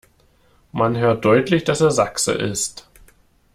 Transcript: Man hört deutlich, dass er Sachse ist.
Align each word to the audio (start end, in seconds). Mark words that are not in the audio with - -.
Man 0.71 0.95
hört 0.97 1.25
deutlich, 1.25 1.63
dass 1.63 1.79
er 1.79 1.91
Sachse 1.91 2.31
ist. 2.31 2.87